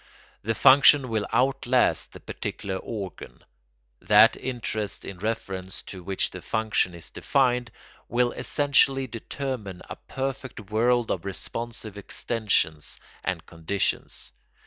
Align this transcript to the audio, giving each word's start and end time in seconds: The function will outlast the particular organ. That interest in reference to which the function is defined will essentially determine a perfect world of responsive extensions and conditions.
The 0.41 0.55
function 0.55 1.09
will 1.09 1.27
outlast 1.31 2.13
the 2.13 2.19
particular 2.19 2.77
organ. 2.77 3.43
That 4.01 4.35
interest 4.35 5.05
in 5.05 5.19
reference 5.19 5.83
to 5.83 6.01
which 6.01 6.31
the 6.31 6.41
function 6.41 6.95
is 6.95 7.11
defined 7.11 7.69
will 8.07 8.31
essentially 8.31 9.05
determine 9.05 9.83
a 9.91 9.95
perfect 9.97 10.59
world 10.71 11.11
of 11.11 11.23
responsive 11.23 11.99
extensions 11.99 12.99
and 13.23 13.45
conditions. 13.45 14.33